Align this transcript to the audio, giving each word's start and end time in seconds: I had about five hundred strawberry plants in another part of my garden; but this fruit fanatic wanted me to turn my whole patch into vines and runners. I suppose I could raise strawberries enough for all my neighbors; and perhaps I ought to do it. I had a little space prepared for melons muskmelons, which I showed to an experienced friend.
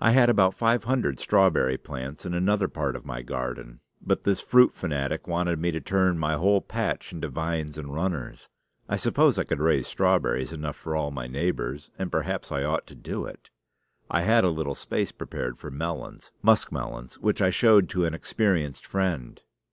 I 0.00 0.10
had 0.10 0.28
about 0.28 0.56
five 0.56 0.82
hundred 0.82 1.20
strawberry 1.20 1.78
plants 1.78 2.26
in 2.26 2.34
another 2.34 2.66
part 2.66 2.96
of 2.96 3.04
my 3.06 3.22
garden; 3.22 3.78
but 4.02 4.24
this 4.24 4.40
fruit 4.40 4.74
fanatic 4.74 5.28
wanted 5.28 5.60
me 5.60 5.70
to 5.70 5.80
turn 5.80 6.18
my 6.18 6.34
whole 6.34 6.60
patch 6.60 7.12
into 7.12 7.28
vines 7.28 7.78
and 7.78 7.94
runners. 7.94 8.48
I 8.88 8.96
suppose 8.96 9.38
I 9.38 9.44
could 9.44 9.60
raise 9.60 9.86
strawberries 9.86 10.52
enough 10.52 10.74
for 10.74 10.96
all 10.96 11.12
my 11.12 11.28
neighbors; 11.28 11.92
and 12.00 12.10
perhaps 12.10 12.50
I 12.50 12.64
ought 12.64 12.88
to 12.88 12.96
do 12.96 13.26
it. 13.26 13.48
I 14.10 14.22
had 14.22 14.42
a 14.42 14.50
little 14.50 14.74
space 14.74 15.12
prepared 15.12 15.56
for 15.56 15.70
melons 15.70 16.32
muskmelons, 16.42 17.18
which 17.20 17.40
I 17.40 17.50
showed 17.50 17.88
to 17.90 18.04
an 18.06 18.12
experienced 18.12 18.84
friend. 18.84 19.40